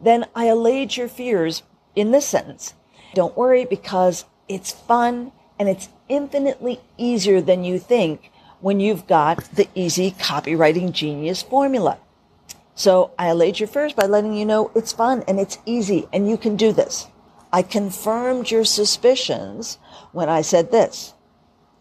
Then 0.00 0.26
I 0.34 0.44
allayed 0.44 0.96
your 0.96 1.08
fears 1.08 1.64
in 1.96 2.12
this 2.12 2.26
sentence. 2.26 2.74
Don't 3.14 3.36
worry 3.36 3.64
because 3.64 4.24
it's 4.48 4.70
fun 4.70 5.32
and 5.58 5.68
it's 5.68 5.88
infinitely 6.08 6.80
easier 6.96 7.40
than 7.40 7.64
you 7.64 7.80
think 7.80 8.30
when 8.60 8.80
you've 8.80 9.06
got 9.06 9.44
the 9.54 9.68
easy 9.74 10.12
copywriting 10.12 10.92
genius 10.92 11.42
formula. 11.42 11.98
So 12.74 13.12
I 13.18 13.28
allayed 13.28 13.60
your 13.60 13.68
fears 13.68 13.92
by 13.92 14.06
letting 14.06 14.34
you 14.34 14.44
know 14.44 14.70
it's 14.74 14.92
fun 14.92 15.22
and 15.28 15.38
it's 15.38 15.58
easy 15.64 16.08
and 16.12 16.28
you 16.28 16.36
can 16.36 16.56
do 16.56 16.72
this. 16.72 17.06
I 17.52 17.62
confirmed 17.62 18.50
your 18.50 18.64
suspicions 18.64 19.78
when 20.12 20.28
I 20.28 20.42
said 20.42 20.70
this. 20.70 21.14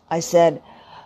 I 0.10 0.20
said, 0.20 0.62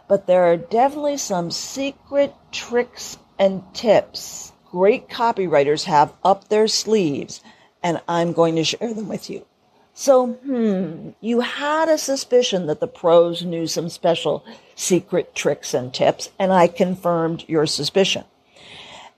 but 0.08 0.28
there 0.28 0.44
are 0.44 0.58
definitely 0.58 1.18
some 1.18 1.52
secret 1.52 2.34
tricks 2.52 3.18
and 3.40 3.64
tips 3.74 4.52
great 4.72 5.08
copywriters 5.08 5.86
have 5.86 6.14
up 6.24 6.50
their 6.50 6.68
sleeves, 6.68 7.42
and 7.82 8.02
I'm 8.08 8.34
going 8.34 8.56
to 8.56 8.64
share 8.64 8.94
them 8.94 9.08
with 9.08 9.30
you. 9.30 9.46
So, 9.94 10.28
hmm, 10.28 11.10
you 11.22 11.40
had 11.40 11.90
a 11.90 11.98
suspicion 11.98 12.68
that 12.68 12.80
the 12.80 12.88
pros 12.88 13.44
knew 13.44 13.66
some 13.66 13.90
special 13.90 14.46
secret 14.78 15.34
tricks 15.34 15.74
and 15.74 15.94
tips, 15.94 16.30
and 16.38 16.54
I 16.54 16.68
confirmed 16.68 17.44
your 17.48 17.66
suspicion. 17.66 18.24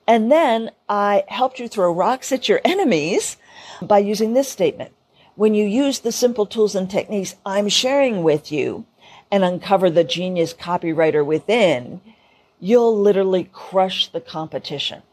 And 0.08 0.32
then 0.32 0.72
I 0.88 1.26
helped 1.28 1.60
you 1.60 1.68
throw 1.68 1.92
rocks 1.92 2.32
at 2.32 2.50
your 2.50 2.62
enemies 2.66 3.38
by 3.82 4.00
using 4.00 4.34
this 4.34 4.50
statement. 4.50 4.94
When 5.36 5.54
you 5.54 5.66
use 5.66 6.00
the 6.00 6.12
simple 6.12 6.46
tools 6.46 6.76
and 6.76 6.90
techniques 6.90 7.36
I'm 7.46 7.70
sharing 7.70 8.24
with 8.24 8.52
you 8.52 8.86
and 9.32 9.44
uncover 9.44 9.90
the 9.90 10.04
genius 10.04 10.54
copywriter 10.54 11.26
within, 11.26 12.02
you'll 12.60 12.98
literally 12.98 13.50
crush 13.52 14.08
the 14.08 14.22
competition. 14.22 15.04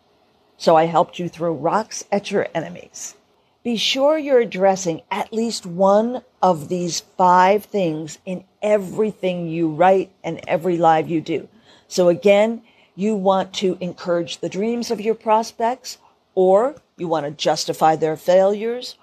So 0.57 0.77
I 0.77 0.85
helped 0.85 1.19
you 1.19 1.29
throw 1.29 1.53
rocks 1.53 2.05
at 2.11 2.31
your 2.31 2.49
enemies. 2.55 3.15
Be 3.63 3.77
sure 3.77 4.17
you're 4.17 4.41
addressing 4.41 5.03
at 5.11 5.33
least 5.33 5.67
one 5.67 6.23
of 6.41 6.69
these 6.69 7.01
five 7.01 7.65
things 7.65 8.19
in 8.25 8.45
everything 8.67 9.49
you 9.49 9.69
write 9.69 10.11
and 10.25 10.41
every 10.49 10.77
live 10.77 11.09
you 11.09 11.21
do. 11.21 11.49
So 11.87 12.09
again, 12.09 12.63
you 12.97 13.15
want 13.15 13.55
to 13.55 13.79
encourage 13.81 14.39
the 14.39 14.49
dreams 14.49 14.91
of 14.91 15.01
your 15.01 15.15
prospects, 15.15 15.99
or 16.35 16.75
you 16.97 17.07
want 17.07 17.27
to 17.27 17.31
justify 17.31 17.95
their 17.95 18.17
failures, 18.17 18.97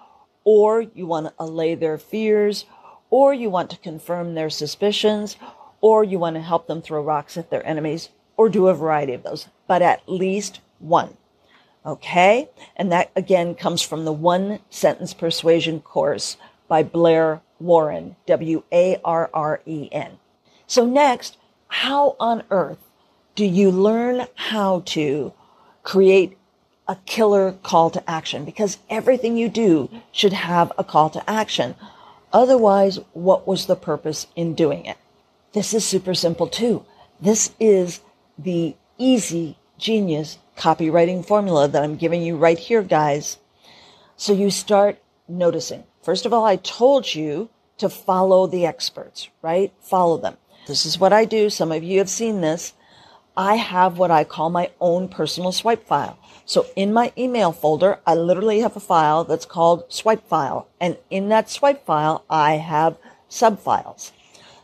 or 0.44 0.82
you 0.82 1.08
want 1.08 1.28
to 1.28 1.34
allay 1.40 1.76
their 1.76 1.98
fears, 1.98 2.66
or 3.10 3.34
you 3.34 3.50
want 3.50 3.70
to 3.70 3.78
confirm 3.78 4.36
their 4.36 4.50
suspicions, 4.50 5.38
or 5.80 6.04
you 6.04 6.20
want 6.20 6.36
to 6.36 6.42
help 6.42 6.68
them 6.68 6.82
throw 6.82 7.02
rocks 7.02 7.38
at 7.38 7.50
their 7.50 7.66
enemies, 7.66 8.10
or 8.36 8.50
do 8.50 8.68
a 8.68 8.74
variety 8.74 9.14
of 9.14 9.24
those, 9.24 9.48
but 9.66 9.82
at 9.82 10.02
least 10.10 10.60
one. 10.80 11.16
Okay? 11.86 12.50
And 12.76 12.92
that 12.92 13.12
again 13.16 13.56
comes 13.56 13.82
from 13.82 14.04
the 14.04 14.12
one 14.12 14.60
sentence 14.70 15.14
persuasion 15.14 15.80
course 15.80 16.36
by 16.68 16.84
Blair 16.84 17.42
Warren, 17.64 18.16
W 18.26 18.64
A 18.72 19.00
R 19.04 19.30
R 19.34 19.62
E 19.66 19.90
N. 19.92 20.20
So, 20.68 20.86
next, 20.86 21.38
how 21.68 22.16
on 22.20 22.44
earth 22.52 22.78
do 23.36 23.46
you 23.46 23.72
learn 23.72 24.28
how 24.36 24.84
to 24.86 25.34
create 25.82 26.38
a 26.88 26.98
killer 27.06 27.54
call 27.64 27.90
to 27.92 28.10
action? 28.10 28.46
Because 28.46 28.78
everything 28.90 29.38
you 29.38 29.50
do 29.50 29.90
should 30.12 30.34
have 30.34 30.72
a 30.78 30.84
call 30.84 31.10
to 31.12 31.30
action. 31.30 31.76
Otherwise, 32.32 33.00
what 33.14 33.48
was 33.48 33.66
the 33.66 33.76
purpose 33.76 34.28
in 34.36 34.54
doing 34.54 34.86
it? 34.86 34.98
This 35.54 35.74
is 35.74 35.86
super 35.86 36.14
simple 36.14 36.48
too. 36.48 36.84
This 37.22 37.52
is 37.60 38.02
the 38.38 38.76
easy 38.98 39.58
genius 39.78 40.38
copywriting 40.58 41.26
formula 41.26 41.68
that 41.68 41.84
I'm 41.84 41.96
giving 41.96 42.22
you 42.22 42.36
right 42.36 42.58
here, 42.58 42.84
guys. 42.84 43.38
So 44.18 44.34
you 44.34 44.50
start 44.50 45.00
noticing. 45.28 45.84
First 46.02 46.26
of 46.26 46.34
all, 46.34 46.44
I 46.46 46.58
told 46.58 47.14
you 47.16 47.50
to 47.78 47.90
follow 47.90 48.48
the 48.48 48.66
experts, 48.66 49.30
right? 49.42 49.72
Follow 49.82 50.18
them. 50.18 50.38
This 50.68 50.86
is 50.86 51.00
what 51.00 51.14
I 51.14 51.26
do. 51.26 51.50
Some 51.50 51.72
of 51.72 51.84
you 51.84 52.00
have 52.00 52.10
seen 52.10 52.42
this. 52.42 52.74
I 53.36 53.56
have 53.56 53.98
what 53.98 54.12
I 54.12 54.24
call 54.24 54.50
my 54.50 54.70
own 54.80 55.10
personal 55.10 55.52
swipe 55.52 55.88
file. 55.88 56.18
So 56.46 56.68
in 56.76 56.94
my 56.94 57.12
email 57.18 57.52
folder, 57.52 58.00
I 58.06 58.16
literally 58.16 58.60
have 58.60 58.76
a 58.76 58.82
file 58.82 59.24
that's 59.24 59.46
called 59.46 59.86
swipe 59.92 60.28
file. 60.28 60.68
And 60.80 60.98
in 61.10 61.30
that 61.30 61.50
swipe 61.50 61.86
file, 61.86 62.24
I 62.30 62.54
have 62.54 62.98
subfiles. 63.30 64.12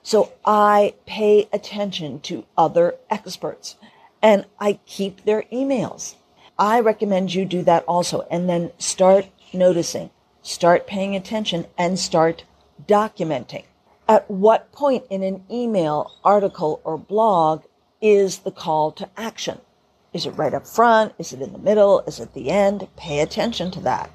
So 0.03 0.31
I 0.45 0.93
pay 1.05 1.49
attention 1.51 2.19
to 2.21 2.45
other 2.57 2.95
experts 3.09 3.75
and 4.21 4.45
I 4.59 4.79
keep 4.85 5.25
their 5.25 5.43
emails. 5.51 6.15
I 6.57 6.79
recommend 6.79 7.33
you 7.33 7.45
do 7.45 7.63
that 7.63 7.85
also 7.87 8.27
and 8.29 8.49
then 8.49 8.71
start 8.77 9.27
noticing, 9.53 10.09
start 10.41 10.87
paying 10.87 11.15
attention 11.15 11.65
and 11.77 11.97
start 11.97 12.43
documenting. 12.87 13.63
At 14.07 14.29
what 14.29 14.71
point 14.71 15.05
in 15.09 15.23
an 15.23 15.43
email, 15.51 16.11
article, 16.23 16.81
or 16.83 16.97
blog 16.97 17.63
is 18.01 18.39
the 18.39 18.51
call 18.51 18.91
to 18.93 19.09
action? 19.17 19.59
Is 20.13 20.25
it 20.25 20.31
right 20.31 20.53
up 20.53 20.65
front? 20.65 21.13
Is 21.19 21.33
it 21.33 21.41
in 21.41 21.53
the 21.53 21.59
middle? 21.59 22.01
Is 22.01 22.19
it 22.19 22.33
the 22.33 22.49
end? 22.49 22.87
Pay 22.97 23.19
attention 23.19 23.69
to 23.71 23.81
that. 23.81 24.09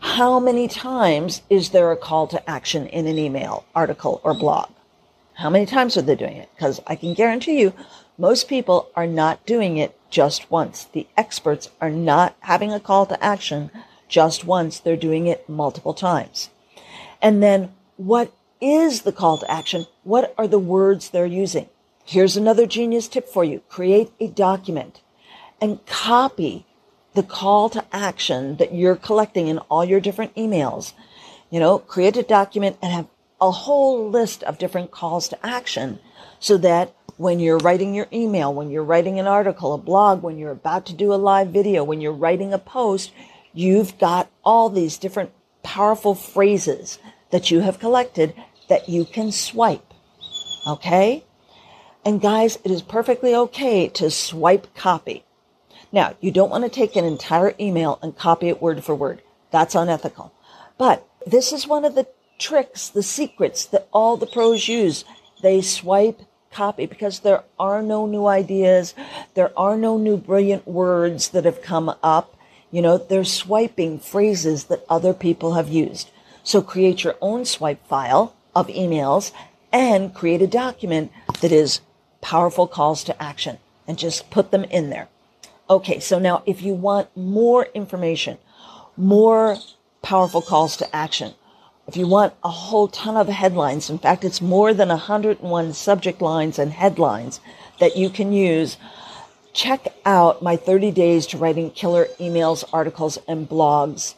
How 0.00 0.38
many 0.38 0.68
times 0.68 1.42
is 1.48 1.70
there 1.70 1.90
a 1.90 1.96
call 1.96 2.26
to 2.26 2.50
action 2.50 2.86
in 2.88 3.06
an 3.06 3.18
email, 3.18 3.64
article, 3.74 4.20
or 4.22 4.34
blog? 4.34 4.68
How 5.34 5.48
many 5.48 5.64
times 5.64 5.96
are 5.96 6.02
they 6.02 6.16
doing 6.16 6.36
it? 6.36 6.50
Because 6.54 6.80
I 6.86 6.96
can 6.96 7.14
guarantee 7.14 7.60
you 7.60 7.72
most 8.18 8.48
people 8.48 8.90
are 8.94 9.06
not 9.06 9.46
doing 9.46 9.78
it 9.78 9.98
just 10.10 10.50
once. 10.50 10.84
The 10.84 11.06
experts 11.16 11.70
are 11.80 11.90
not 11.90 12.36
having 12.40 12.72
a 12.72 12.80
call 12.80 13.06
to 13.06 13.24
action 13.24 13.70
just 14.08 14.44
once. 14.44 14.78
They're 14.78 14.96
doing 14.96 15.26
it 15.26 15.48
multiple 15.48 15.94
times. 15.94 16.50
And 17.22 17.42
then 17.42 17.72
what 18.06 18.32
is 18.60 19.02
the 19.02 19.12
call 19.12 19.38
to 19.38 19.50
action? 19.50 19.86
What 20.02 20.34
are 20.36 20.48
the 20.48 20.58
words 20.58 21.10
they're 21.10 21.24
using? 21.24 21.68
Here's 22.04 22.36
another 22.36 22.66
genius 22.66 23.06
tip 23.06 23.28
for 23.28 23.44
you. 23.44 23.62
Create 23.68 24.10
a 24.18 24.26
document 24.26 25.02
and 25.60 25.84
copy 25.86 26.66
the 27.14 27.22
call 27.22 27.68
to 27.70 27.84
action 27.92 28.56
that 28.56 28.74
you're 28.74 28.96
collecting 28.96 29.46
in 29.46 29.58
all 29.58 29.84
your 29.84 30.00
different 30.00 30.34
emails. 30.34 30.94
You 31.48 31.60
know, 31.60 31.78
create 31.78 32.16
a 32.16 32.24
document 32.24 32.76
and 32.82 32.92
have 32.92 33.06
a 33.40 33.52
whole 33.52 34.10
list 34.10 34.42
of 34.42 34.58
different 34.58 34.90
calls 34.90 35.28
to 35.28 35.46
action 35.46 36.00
so 36.40 36.56
that 36.58 36.92
when 37.18 37.38
you're 37.38 37.58
writing 37.58 37.94
your 37.94 38.08
email, 38.12 38.52
when 38.52 38.70
you're 38.70 38.82
writing 38.82 39.20
an 39.20 39.28
article, 39.28 39.74
a 39.74 39.78
blog, 39.78 40.22
when 40.22 40.38
you're 40.38 40.50
about 40.50 40.86
to 40.86 40.94
do 40.94 41.12
a 41.12 41.14
live 41.14 41.48
video, 41.48 41.84
when 41.84 42.00
you're 42.00 42.12
writing 42.12 42.52
a 42.52 42.58
post, 42.58 43.12
you've 43.52 43.96
got 43.98 44.28
all 44.44 44.70
these 44.70 44.98
different 44.98 45.30
powerful 45.62 46.16
phrases 46.16 46.98
that 47.32 47.50
you 47.50 47.60
have 47.60 47.80
collected 47.80 48.34
that 48.68 48.88
you 48.88 49.04
can 49.04 49.32
swipe. 49.32 49.92
Okay? 50.66 51.24
And 52.04 52.20
guys, 52.20 52.58
it 52.64 52.70
is 52.70 52.82
perfectly 52.82 53.34
okay 53.34 53.88
to 53.88 54.10
swipe 54.10 54.74
copy. 54.74 55.24
Now, 55.90 56.14
you 56.20 56.30
don't 56.30 56.50
want 56.50 56.64
to 56.64 56.70
take 56.70 56.96
an 56.96 57.04
entire 57.04 57.54
email 57.58 57.98
and 58.02 58.16
copy 58.16 58.48
it 58.48 58.62
word 58.62 58.82
for 58.84 58.94
word. 58.94 59.22
That's 59.50 59.74
unethical. 59.74 60.32
But 60.78 61.06
this 61.26 61.52
is 61.52 61.66
one 61.66 61.84
of 61.84 61.94
the 61.94 62.06
tricks, 62.38 62.88
the 62.88 63.02
secrets 63.02 63.66
that 63.66 63.88
all 63.92 64.16
the 64.16 64.26
pros 64.26 64.68
use. 64.68 65.04
They 65.42 65.60
swipe 65.60 66.22
copy 66.50 66.86
because 66.86 67.20
there 67.20 67.44
are 67.58 67.82
no 67.82 68.06
new 68.06 68.26
ideas. 68.26 68.94
There 69.34 69.52
are 69.58 69.76
no 69.76 69.98
new 69.98 70.16
brilliant 70.16 70.66
words 70.66 71.30
that 71.30 71.44
have 71.44 71.62
come 71.62 71.94
up. 72.02 72.36
You 72.70 72.82
know, 72.82 72.96
they're 72.96 73.24
swiping 73.24 73.98
phrases 73.98 74.64
that 74.64 74.84
other 74.88 75.12
people 75.12 75.54
have 75.54 75.68
used. 75.68 76.10
So 76.44 76.62
create 76.62 77.04
your 77.04 77.16
own 77.20 77.44
swipe 77.44 77.86
file 77.86 78.34
of 78.54 78.68
emails 78.68 79.32
and 79.72 80.14
create 80.14 80.42
a 80.42 80.46
document 80.46 81.10
that 81.40 81.52
is 81.52 81.80
powerful 82.20 82.66
calls 82.66 83.04
to 83.04 83.22
action 83.22 83.58
and 83.86 83.98
just 83.98 84.30
put 84.30 84.50
them 84.50 84.64
in 84.64 84.90
there. 84.90 85.08
Okay. 85.68 86.00
So 86.00 86.18
now 86.18 86.42
if 86.46 86.62
you 86.62 86.74
want 86.74 87.14
more 87.16 87.66
information, 87.74 88.38
more 88.96 89.56
powerful 90.02 90.42
calls 90.42 90.76
to 90.78 90.96
action, 90.96 91.34
if 91.88 91.96
you 91.96 92.06
want 92.06 92.34
a 92.44 92.48
whole 92.48 92.88
ton 92.88 93.16
of 93.16 93.28
headlines, 93.28 93.90
in 93.90 93.98
fact, 93.98 94.24
it's 94.24 94.40
more 94.40 94.72
than 94.72 94.88
101 94.88 95.72
subject 95.72 96.22
lines 96.22 96.58
and 96.58 96.72
headlines 96.72 97.40
that 97.80 97.96
you 97.96 98.08
can 98.08 98.32
use. 98.32 98.76
Check 99.52 99.88
out 100.04 100.42
my 100.42 100.56
30 100.56 100.92
days 100.92 101.26
to 101.28 101.38
writing 101.38 101.70
killer 101.70 102.06
emails, 102.20 102.64
articles, 102.72 103.18
and 103.26 103.48
blogs 103.48 104.14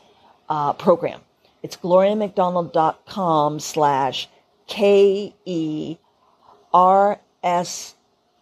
uh, 0.48 0.74
program. 0.74 1.23
It's 1.64 1.76
gloriamcdonald.com 1.78 3.58
slash 3.58 4.28
K 4.66 5.34
E 5.46 5.96
R 6.74 7.18
S 7.42 7.94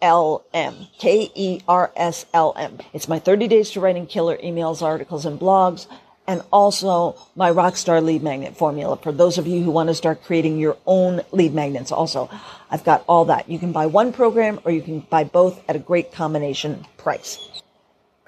L 0.02 0.44
M. 0.52 0.88
K 0.98 1.30
E 1.32 1.60
R 1.68 1.92
S 1.94 2.26
L 2.34 2.52
M. 2.58 2.78
It's 2.92 3.08
my 3.08 3.20
30 3.20 3.46
days 3.46 3.70
to 3.70 3.80
writing 3.80 4.08
killer 4.08 4.36
emails, 4.38 4.82
articles, 4.82 5.24
and 5.24 5.38
blogs 5.38 5.86
and 6.26 6.42
also 6.52 7.16
my 7.34 7.50
Rockstar 7.50 8.02
lead 8.02 8.22
magnet 8.22 8.56
formula 8.56 8.96
for 8.96 9.12
those 9.12 9.38
of 9.38 9.46
you 9.46 9.62
who 9.62 9.70
want 9.70 9.88
to 9.88 9.94
start 9.94 10.24
creating 10.24 10.58
your 10.58 10.76
own 10.84 11.20
lead 11.30 11.54
magnets. 11.54 11.92
Also, 11.92 12.28
I've 12.70 12.84
got 12.84 13.04
all 13.08 13.24
that. 13.26 13.48
You 13.48 13.58
can 13.58 13.72
buy 13.72 13.86
one 13.86 14.12
program 14.12 14.60
or 14.64 14.72
you 14.72 14.82
can 14.82 15.00
buy 15.00 15.24
both 15.24 15.62
at 15.68 15.76
a 15.76 15.80
great 15.80 16.12
combination 16.12 16.86
price. 16.96 17.61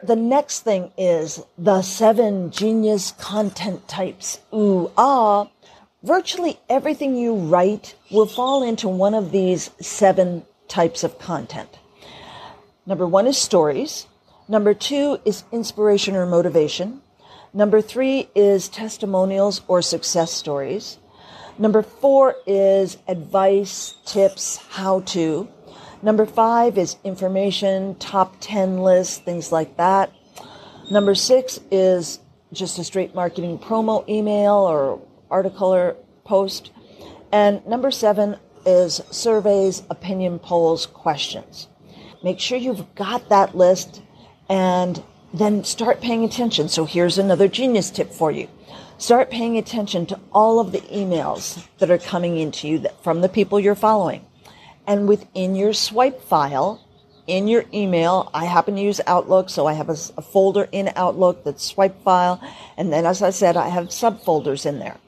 The 0.04 0.16
next 0.16 0.61
thing 0.61 0.92
is 0.99 1.42
the 1.56 1.80
seven 1.80 2.50
genius 2.50 3.12
content 3.12 3.88
types. 3.88 4.38
Ooh, 4.52 4.90
ah. 4.99 5.49
Virtually 6.02 6.61
everything 6.68 7.16
you 7.16 7.34
write 7.34 7.94
will 8.11 8.26
fall 8.26 8.62
into 8.62 8.87
one 8.87 9.14
of 9.14 9.32
these 9.32 9.70
seven 9.80 10.44
types 10.68 11.04
of 11.04 11.18
content. 11.18 11.78
Number 12.84 13.06
one 13.06 13.26
is 13.26 13.38
stories. 13.38 14.06
Number 14.46 14.75
two 14.75 15.20
is 15.25 15.44
inspiration 15.50 16.14
or 16.17 16.26
motivation. 16.26 17.00
Number 17.54 17.80
three 17.80 18.28
is 18.34 18.69
testimonials 18.69 19.62
or 19.69 19.80
success 19.80 20.30
stories. 20.30 20.99
Number 21.56 21.80
four 21.80 22.36
is 22.47 22.99
advice, 23.08 23.95
tips, 24.04 24.58
how 24.69 25.00
to. 25.00 25.49
Number 26.04 26.26
five 26.26 26.76
is 26.76 26.99
information, 27.02 27.95
top 27.95 28.36
10 28.40 28.80
lists, 28.80 29.17
things 29.17 29.50
like 29.50 29.78
that. 29.78 30.12
Number 30.90 31.14
six 31.14 31.58
is 31.71 32.21
just 32.52 32.78
a 32.78 32.84
straight 32.84 33.14
marketing 33.14 33.58
promo 33.58 34.06
email 34.06 34.52
or 34.52 35.00
article 35.30 35.75
or 35.75 35.97
post. 36.25 36.73
And 37.32 37.67
number 37.67 37.90
seven 37.90 38.36
is 38.67 39.00
surveys, 39.10 39.82
opinion 39.88 40.40
polls, 40.40 40.84
questions. 40.84 41.69
Make 42.23 42.38
sure 42.38 42.58
you've 42.58 42.95
got 42.95 43.30
that 43.30 43.56
list 43.56 44.02
and 44.50 45.02
then 45.32 45.64
start 45.64 46.02
paying 46.02 46.23
attention. 46.23 46.69
So 46.69 46.84
here's 46.84 47.17
another 47.17 47.49
genius 47.49 47.90
tip 47.90 48.12
for 48.12 48.30
you. 48.30 48.47
Start 48.99 49.30
paying 49.30 49.56
attention 49.56 50.04
to 50.06 50.21
all 50.34 50.60
of 50.60 50.71
the 50.71 50.80
emails 50.80 51.67
that 51.78 51.90
are 51.90 51.97
coming 51.97 52.36
into 52.36 52.69
you 52.69 52.84
from 53.02 53.23
the 53.23 53.28
people 53.30 53.58
you're 53.58 53.75
following. 53.75 54.26
And 54.86 55.08
within 55.08 55.54
your 55.54 55.73
swipe 55.73 56.20
file, 56.20 56.80
in 57.26 57.49
your 57.49 57.64
email, 57.73 58.30
I 58.34 58.44
happen 58.44 58.76
to 58.76 58.82
use 58.82 59.00
Outlook, 59.06 59.49
so 59.49 59.66
I 59.66 59.73
have 59.73 59.88
a, 59.88 59.97
a 60.16 60.23
folder 60.23 60.68
in 60.73 60.92
Outlook 60.94 61.44
that's 61.44 61.64
swipe 61.64 62.02
file. 62.02 62.40
And 62.76 62.92
then, 62.92 63.06
as 63.06 63.23
I 63.23 63.30
said, 63.30 63.56
I 63.56 63.68
have 63.68 63.86
subfolders 63.86 64.66
in 64.66 64.78
there. 64.78 64.99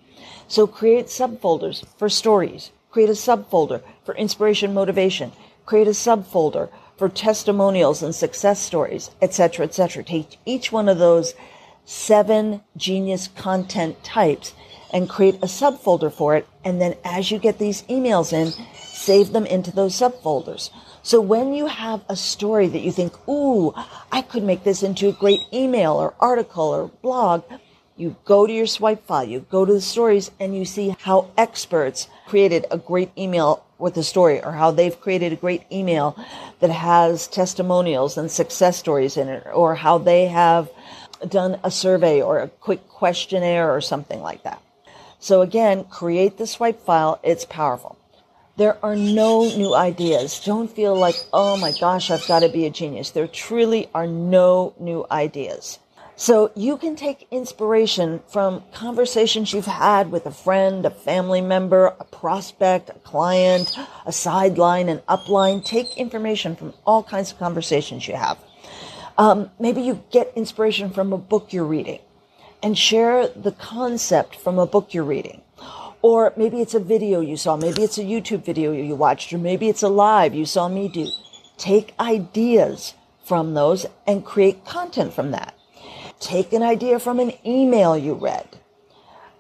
So 0.48 0.66
create 0.66 1.06
subfolders 1.06 1.84
for 1.98 2.08
stories, 2.08 2.70
create 2.90 3.10
a 3.10 3.12
subfolder 3.12 3.82
for 4.04 4.14
inspiration, 4.14 4.72
motivation, 4.72 5.32
create 5.66 5.88
a 5.88 5.90
subfolder 5.90 6.70
for 6.96 7.08
testimonials 7.08 8.02
and 8.02 8.14
success 8.14 8.60
stories, 8.60 9.10
etc., 9.20 9.66
etc. 9.66 10.02
Take 10.02 10.38
each 10.46 10.72
one 10.72 10.88
of 10.88 10.98
those 10.98 11.34
seven 11.84 12.62
genius 12.76 13.28
content 13.28 14.02
types 14.02 14.54
and 14.92 15.08
create 15.08 15.34
a 15.36 15.46
subfolder 15.46 16.12
for 16.12 16.36
it. 16.36 16.46
And 16.64 16.80
then 16.80 16.94
as 17.04 17.30
you 17.30 17.38
get 17.38 17.58
these 17.58 17.82
emails 17.82 18.32
in, 18.32 18.52
save 19.06 19.32
them 19.32 19.46
into 19.46 19.70
those 19.70 19.94
subfolders. 19.94 20.70
So 21.02 21.20
when 21.20 21.54
you 21.54 21.66
have 21.66 22.00
a 22.08 22.16
story 22.16 22.66
that 22.66 22.80
you 22.80 22.90
think, 22.90 23.12
ooh, 23.28 23.72
I 24.10 24.20
could 24.20 24.42
make 24.42 24.64
this 24.64 24.82
into 24.82 25.08
a 25.08 25.12
great 25.12 25.42
email 25.52 25.92
or 25.92 26.14
article 26.18 26.64
or 26.64 26.88
blog, 26.88 27.44
you 27.96 28.16
go 28.24 28.46
to 28.46 28.52
your 28.52 28.66
swipe 28.66 29.06
file, 29.06 29.24
you 29.24 29.46
go 29.48 29.64
to 29.64 29.72
the 29.72 29.80
stories 29.80 30.32
and 30.40 30.56
you 30.56 30.64
see 30.64 30.96
how 31.00 31.30
experts 31.38 32.08
created 32.26 32.66
a 32.72 32.78
great 32.78 33.10
email 33.16 33.64
with 33.78 33.96
a 33.96 34.02
story 34.02 34.42
or 34.42 34.52
how 34.52 34.72
they've 34.72 35.00
created 35.00 35.32
a 35.32 35.36
great 35.36 35.62
email 35.70 36.18
that 36.58 36.70
has 36.70 37.28
testimonials 37.28 38.18
and 38.18 38.28
success 38.28 38.76
stories 38.76 39.16
in 39.16 39.28
it 39.28 39.46
or 39.54 39.76
how 39.76 39.98
they 39.98 40.26
have 40.26 40.68
done 41.28 41.60
a 41.62 41.70
survey 41.70 42.20
or 42.20 42.40
a 42.40 42.48
quick 42.48 42.88
questionnaire 42.88 43.72
or 43.72 43.80
something 43.80 44.20
like 44.20 44.42
that. 44.42 44.60
So 45.20 45.42
again, 45.42 45.84
create 45.84 46.38
the 46.38 46.46
swipe 46.46 46.80
file. 46.80 47.20
It's 47.22 47.44
powerful. 47.44 47.96
There 48.56 48.82
are 48.82 48.96
no 48.96 49.54
new 49.54 49.74
ideas. 49.74 50.40
Don't 50.42 50.74
feel 50.74 50.94
like, 50.94 51.16
oh 51.30 51.58
my 51.58 51.72
gosh, 51.78 52.10
I've 52.10 52.26
got 52.26 52.40
to 52.40 52.48
be 52.48 52.64
a 52.64 52.70
genius. 52.70 53.10
There 53.10 53.26
truly 53.26 53.90
are 53.94 54.06
no 54.06 54.72
new 54.80 55.04
ideas. 55.10 55.78
So 56.18 56.50
you 56.56 56.78
can 56.78 56.96
take 56.96 57.28
inspiration 57.30 58.22
from 58.28 58.64
conversations 58.72 59.52
you've 59.52 59.66
had 59.66 60.10
with 60.10 60.24
a 60.24 60.30
friend, 60.30 60.86
a 60.86 60.90
family 60.90 61.42
member, 61.42 61.88
a 62.00 62.04
prospect, 62.04 62.88
a 62.88 62.98
client, 63.00 63.76
a 64.06 64.12
sideline, 64.12 64.88
an 64.88 65.02
upline. 65.06 65.62
Take 65.62 65.98
information 65.98 66.56
from 66.56 66.72
all 66.86 67.02
kinds 67.02 67.32
of 67.32 67.38
conversations 67.38 68.08
you 68.08 68.16
have. 68.16 68.38
Um, 69.18 69.50
maybe 69.60 69.82
you 69.82 70.02
get 70.10 70.32
inspiration 70.34 70.88
from 70.88 71.12
a 71.12 71.18
book 71.18 71.52
you're 71.52 71.66
reading 71.66 72.00
and 72.62 72.78
share 72.78 73.28
the 73.28 73.52
concept 73.52 74.36
from 74.36 74.58
a 74.58 74.66
book 74.66 74.94
you're 74.94 75.04
reading. 75.04 75.42
Or 76.08 76.32
maybe 76.36 76.60
it's 76.60 76.74
a 76.74 76.78
video 76.78 77.20
you 77.20 77.36
saw. 77.36 77.56
Maybe 77.56 77.82
it's 77.82 77.98
a 77.98 78.04
YouTube 78.04 78.44
video 78.44 78.70
you 78.70 78.94
watched, 78.94 79.32
or 79.32 79.38
maybe 79.38 79.68
it's 79.68 79.82
a 79.82 79.88
live 79.88 80.36
you 80.36 80.46
saw 80.46 80.68
me 80.68 80.86
do. 80.86 81.08
Take 81.58 81.98
ideas 81.98 82.94
from 83.24 83.54
those 83.54 83.86
and 84.06 84.24
create 84.24 84.64
content 84.64 85.12
from 85.12 85.32
that. 85.32 85.58
Take 86.20 86.52
an 86.52 86.62
idea 86.62 87.00
from 87.00 87.18
an 87.18 87.32
email 87.44 87.98
you 87.98 88.14
read, 88.14 88.46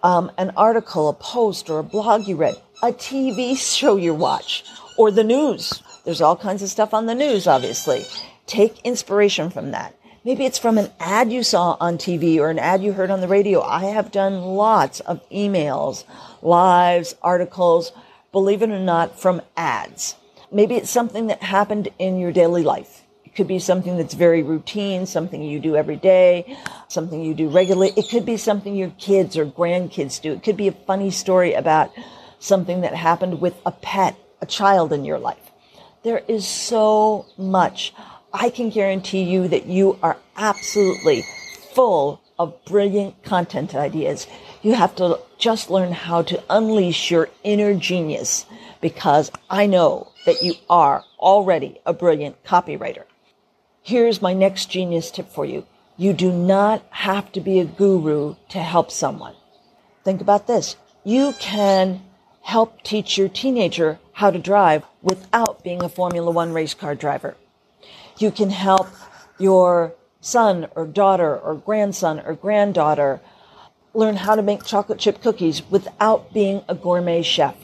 um, 0.02 0.32
an 0.38 0.50
article, 0.56 1.08
a 1.08 1.12
post, 1.12 1.70
or 1.70 1.78
a 1.78 1.84
blog 1.84 2.26
you 2.26 2.34
read, 2.34 2.56
a 2.82 2.88
TV 2.88 3.56
show 3.56 3.94
you 3.94 4.12
watch, 4.12 4.64
or 4.98 5.12
the 5.12 5.22
news. 5.22 5.84
There's 6.04 6.20
all 6.20 6.36
kinds 6.36 6.64
of 6.64 6.68
stuff 6.68 6.92
on 6.92 7.06
the 7.06 7.14
news, 7.14 7.46
obviously. 7.46 8.04
Take 8.48 8.80
inspiration 8.80 9.50
from 9.50 9.70
that. 9.70 9.94
Maybe 10.26 10.44
it's 10.44 10.58
from 10.58 10.76
an 10.76 10.90
ad 10.98 11.32
you 11.32 11.44
saw 11.44 11.76
on 11.78 11.98
TV 11.98 12.40
or 12.40 12.50
an 12.50 12.58
ad 12.58 12.82
you 12.82 12.92
heard 12.92 13.12
on 13.12 13.20
the 13.20 13.28
radio. 13.28 13.62
I 13.62 13.84
have 13.84 14.10
done 14.10 14.42
lots 14.42 14.98
of 14.98 15.20
emails, 15.30 16.02
lives, 16.42 17.14
articles, 17.22 17.92
believe 18.32 18.60
it 18.60 18.70
or 18.70 18.80
not, 18.80 19.20
from 19.20 19.40
ads. 19.56 20.16
Maybe 20.50 20.74
it's 20.74 20.90
something 20.90 21.28
that 21.28 21.44
happened 21.44 21.90
in 22.00 22.18
your 22.18 22.32
daily 22.32 22.64
life 22.64 23.04
It 23.24 23.36
could 23.36 23.46
be 23.46 23.60
something 23.60 23.96
that's 23.96 24.14
very 24.14 24.42
routine, 24.42 25.06
something 25.06 25.44
you 25.44 25.60
do 25.60 25.76
every 25.76 25.94
day, 25.94 26.58
something 26.88 27.22
you 27.22 27.32
do 27.32 27.48
regularly. 27.48 27.92
It 27.96 28.08
could 28.08 28.26
be 28.26 28.36
something 28.36 28.74
your 28.74 28.90
kids 28.98 29.36
or 29.36 29.46
grandkids 29.46 30.20
do. 30.20 30.32
It 30.32 30.42
could 30.42 30.56
be 30.56 30.66
a 30.66 30.72
funny 30.72 31.12
story 31.12 31.52
about 31.52 31.92
something 32.40 32.80
that 32.80 32.96
happened 32.96 33.40
with 33.40 33.54
a 33.64 33.70
pet, 33.70 34.16
a 34.40 34.46
child 34.46 34.92
in 34.92 35.04
your 35.04 35.20
life. 35.20 35.52
There 36.02 36.24
is 36.26 36.48
so 36.48 37.26
much. 37.38 37.94
I 38.32 38.50
can 38.50 38.70
guarantee 38.70 39.22
you 39.22 39.48
that 39.48 39.66
you 39.66 39.98
are 40.02 40.16
absolutely 40.36 41.24
full 41.74 42.20
of 42.38 42.64
brilliant 42.64 43.22
content 43.22 43.74
ideas. 43.74 44.26
You 44.62 44.74
have 44.74 44.94
to 44.96 45.20
just 45.38 45.70
learn 45.70 45.92
how 45.92 46.22
to 46.22 46.42
unleash 46.50 47.10
your 47.10 47.28
inner 47.44 47.74
genius 47.74 48.46
because 48.80 49.30
I 49.48 49.66
know 49.66 50.12
that 50.26 50.42
you 50.42 50.54
are 50.68 51.04
already 51.18 51.80
a 51.86 51.92
brilliant 51.92 52.42
copywriter. 52.44 53.04
Here's 53.82 54.20
my 54.20 54.34
next 54.34 54.66
genius 54.66 55.10
tip 55.10 55.30
for 55.30 55.44
you. 55.44 55.64
You 55.96 56.12
do 56.12 56.30
not 56.30 56.82
have 56.90 57.32
to 57.32 57.40
be 57.40 57.60
a 57.60 57.64
guru 57.64 58.34
to 58.50 58.58
help 58.58 58.90
someone. 58.90 59.34
Think 60.04 60.20
about 60.20 60.46
this. 60.46 60.76
You 61.04 61.34
can 61.38 62.02
help 62.42 62.82
teach 62.82 63.16
your 63.16 63.28
teenager 63.28 63.98
how 64.12 64.30
to 64.30 64.38
drive 64.38 64.84
without 65.02 65.62
being 65.62 65.82
a 65.82 65.88
Formula 65.88 66.30
One 66.30 66.52
race 66.52 66.74
car 66.74 66.94
driver. 66.94 67.36
You 68.18 68.30
can 68.30 68.50
help 68.50 68.88
your 69.38 69.94
son 70.22 70.68
or 70.74 70.86
daughter 70.86 71.38
or 71.38 71.54
grandson 71.54 72.20
or 72.20 72.34
granddaughter 72.34 73.20
learn 73.92 74.16
how 74.16 74.34
to 74.34 74.42
make 74.42 74.64
chocolate 74.64 74.98
chip 74.98 75.20
cookies 75.22 75.62
without 75.70 76.32
being 76.32 76.62
a 76.68 76.74
gourmet 76.74 77.22
chef. 77.22 77.54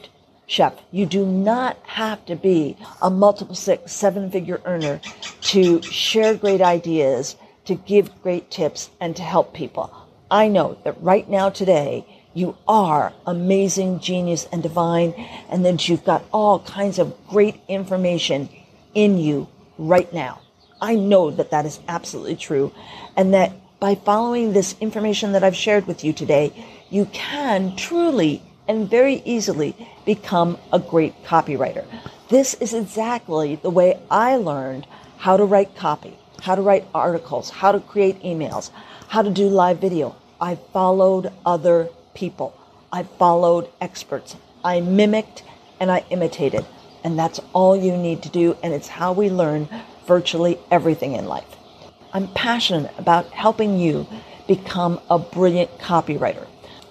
Chef, 0.47 0.75
you 0.91 1.07
do 1.07 1.25
not 1.25 1.79
have 1.85 2.25
to 2.27 2.37
be 2.37 2.77
a 3.01 3.09
multiple 3.09 3.55
six, 3.55 3.93
seven 3.93 4.31
figure 4.31 4.61
earner 4.67 5.01
to 5.41 5.81
share 5.83 6.35
great 6.35 6.61
ideas, 6.61 7.37
to 7.65 7.75
give 7.75 8.23
great 8.23 8.51
tips, 8.51 8.91
and 9.01 9.17
to 9.17 9.23
help 9.23 9.55
people. 9.55 9.91
I 10.31 10.49
know 10.49 10.77
that 10.85 11.01
right 11.03 11.29
now, 11.29 11.49
today, 11.49 12.05
you 12.35 12.57
are 12.69 13.13
amazing, 13.27 14.01
genius, 14.01 14.47
and 14.53 14.63
divine, 14.63 15.15
and 15.49 15.65
that 15.65 15.89
you've 15.89 16.05
got 16.05 16.25
all 16.33 16.61
kinds 16.61 16.99
of 16.99 17.15
great 17.29 17.61
information 17.69 18.49
in 18.95 19.17
you 19.17 19.49
right 19.89 20.13
now. 20.13 20.41
I 20.81 20.95
know 20.95 21.31
that 21.31 21.51
that 21.51 21.67
is 21.67 21.81
absolutely 21.89 22.37
true, 22.37 22.73
and 23.17 23.35
that 23.35 23.53
by 23.81 23.95
following 23.95 24.53
this 24.53 24.77
information 24.81 25.33
that 25.33 25.45
I've 25.45 25.57
shared 25.57 25.87
with 25.87 26.05
you 26.05 26.13
today, 26.13 26.53
you 26.91 27.07
can 27.07 27.77
truly 27.77 28.43
and 28.69 28.89
very 28.89 29.23
easily 29.25 29.75
become 30.05 30.59
a 30.73 30.79
great 30.79 31.25
copywriter. 31.25 31.85
This 32.29 32.55
is 32.55 32.75
exactly 32.75 33.57
the 33.57 33.71
way 33.71 34.01
I 34.11 34.37
learned 34.37 34.87
how 35.19 35.37
to 35.37 35.45
write 35.45 35.77
copy, 35.77 36.17
how 36.43 36.55
to 36.55 36.63
write 36.63 36.87
articles, 36.95 37.51
how 37.51 37.73
to 37.73 37.81
create 37.81 38.23
emails, 38.23 38.71
how 39.09 39.23
to 39.23 39.31
do 39.31 39.49
live 39.49 39.81
video. 39.81 40.17
I 40.41 40.57
followed 40.57 41.33
other 41.45 41.89
people. 42.15 42.57
I 42.93 43.03
followed 43.03 43.69
experts. 43.81 44.37
I 44.65 44.81
mimicked 44.81 45.43
and 45.81 45.91
I 45.91 46.05
imitated. 46.11 46.65
And 47.05 47.19
that's 47.19 47.41
all 47.53 47.77
you 47.77 47.97
need 47.97 48.23
to 48.23 48.29
do. 48.29 48.57
And 48.63 48.73
it's 48.73 48.89
how 48.89 49.13
we 49.13 49.31
learn 49.31 49.69
virtually 50.07 50.59
everything 50.71 51.15
in 51.15 51.27
life. 51.27 51.57
I'm 52.13 52.29
passionate 52.29 52.93
about 52.99 53.27
helping 53.31 53.79
you 53.79 54.07
become 54.47 55.01
a 55.09 55.19
brilliant 55.19 55.79
copywriter. 55.79 56.47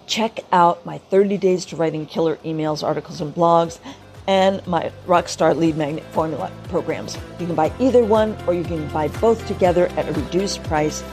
Check 0.07 0.39
out 0.51 0.85
my 0.85 0.97
30 0.97 1.37
Days 1.37 1.65
to 1.65 1.75
Writing 1.75 2.05
Killer 2.05 2.37
emails, 2.37 2.83
articles, 2.83 3.21
and 3.21 3.33
blogs, 3.33 3.79
and 4.27 4.65
my 4.67 4.91
Rockstar 5.05 5.55
Lead 5.55 5.77
Magnet 5.77 6.03
Formula 6.11 6.51
programs. 6.69 7.17
You 7.39 7.45
can 7.45 7.55
buy 7.55 7.71
either 7.79 8.03
one 8.03 8.35
or 8.47 8.53
you 8.53 8.63
can 8.63 8.87
buy 8.89 9.07
both 9.07 9.45
together 9.47 9.87
at 9.97 10.09
a 10.09 10.13
reduced 10.13 10.63
price. 10.63 11.03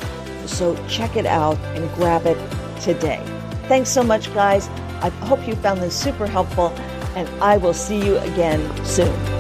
So 0.47 0.77
check 0.89 1.17
it 1.17 1.27
out 1.27 1.59
and 1.77 1.93
grab 1.95 2.27
it 2.27 2.39
today. 2.81 3.23
Thanks 3.69 3.91
so 3.91 4.03
much, 4.03 4.33
guys. 4.35 4.69
I 5.01 5.11
hope 5.11 5.47
you 5.47 5.55
found 5.57 5.81
this 5.81 5.95
super 5.95 6.27
helpful, 6.27 6.71
and 7.15 7.29
I 7.43 7.57
will 7.57 7.75
see 7.75 8.05
you 8.05 8.19
again 8.19 8.85
soon. 8.85 9.38